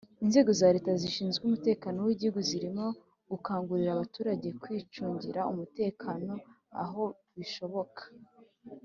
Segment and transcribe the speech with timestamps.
[0.23, 2.85] Inzego za Leta zishinzwe umutekano w Igihugu zirimo
[3.29, 6.33] gukangurira abaturage kwicungira umutekano
[6.83, 7.03] aho
[7.37, 8.03] bishoboka